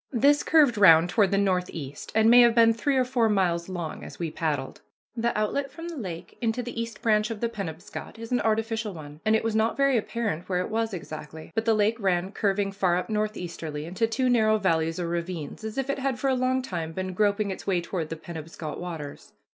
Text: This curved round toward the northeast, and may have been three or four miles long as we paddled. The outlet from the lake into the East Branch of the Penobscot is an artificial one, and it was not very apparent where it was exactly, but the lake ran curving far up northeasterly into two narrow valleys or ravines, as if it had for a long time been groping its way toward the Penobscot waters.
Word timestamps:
This 0.11 0.41
curved 0.41 0.79
round 0.79 1.11
toward 1.11 1.29
the 1.29 1.37
northeast, 1.37 2.11
and 2.15 2.27
may 2.27 2.41
have 2.41 2.55
been 2.55 2.73
three 2.73 2.97
or 2.97 3.05
four 3.05 3.29
miles 3.29 3.69
long 3.69 4.03
as 4.03 4.17
we 4.17 4.31
paddled. 4.31 4.81
The 5.15 5.37
outlet 5.37 5.69
from 5.69 5.89
the 5.89 5.95
lake 5.95 6.39
into 6.41 6.63
the 6.63 6.81
East 6.81 7.03
Branch 7.03 7.29
of 7.29 7.39
the 7.39 7.47
Penobscot 7.47 8.17
is 8.17 8.31
an 8.31 8.41
artificial 8.41 8.95
one, 8.95 9.19
and 9.23 9.35
it 9.35 9.43
was 9.43 9.55
not 9.55 9.77
very 9.77 9.97
apparent 9.97 10.49
where 10.49 10.61
it 10.61 10.71
was 10.71 10.91
exactly, 10.91 11.51
but 11.53 11.65
the 11.65 11.75
lake 11.75 11.99
ran 11.99 12.31
curving 12.31 12.71
far 12.71 12.97
up 12.97 13.11
northeasterly 13.11 13.85
into 13.85 14.07
two 14.07 14.27
narrow 14.27 14.57
valleys 14.57 14.99
or 14.99 15.07
ravines, 15.07 15.63
as 15.63 15.77
if 15.77 15.87
it 15.87 15.99
had 15.99 16.17
for 16.17 16.31
a 16.31 16.33
long 16.33 16.63
time 16.63 16.93
been 16.93 17.13
groping 17.13 17.51
its 17.51 17.67
way 17.67 17.79
toward 17.79 18.09
the 18.09 18.15
Penobscot 18.15 18.79
waters. 18.79 19.33